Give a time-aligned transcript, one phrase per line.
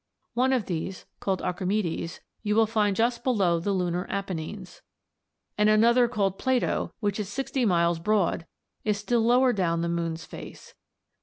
[0.33, 4.81] One of these, called Archimedes, you will find just below the Lunar Apennines (Figs.
[5.57, 8.47] 3 and 7), and another called Plato, which is sixty miles broad,
[8.83, 10.75] is still lower down the moon's face (Figs.